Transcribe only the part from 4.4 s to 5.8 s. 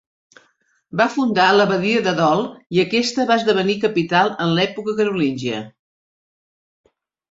en l'època carolíngia.